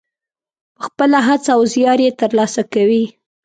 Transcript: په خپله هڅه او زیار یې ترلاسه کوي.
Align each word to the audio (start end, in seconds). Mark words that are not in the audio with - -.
په 0.75 0.81
خپله 0.87 1.19
هڅه 1.27 1.51
او 1.57 1.61
زیار 1.73 1.99
یې 2.05 2.11
ترلاسه 2.21 2.61
کوي. 2.73 3.03